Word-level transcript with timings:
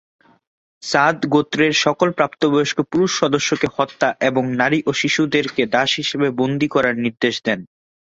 সাদ 0.83 1.17
গোত্রের 1.25 1.73
সকল 1.85 2.09
প্রাপ্তবয়স্ক 2.11 2.77
পুরুষ 2.91 3.11
সদস্যকে 3.19 3.67
হত্যা 3.75 4.09
এবং 4.21 4.43
নারী 4.55 4.79
ও 4.85 4.91
শিশুদেরকে 4.93 5.63
দাস 5.73 5.89
হিসেবে 5.95 6.27
বন্দী 6.39 6.67
করার 6.67 6.95
নির্দেশ 6.97 7.35
দেন। 7.43 7.59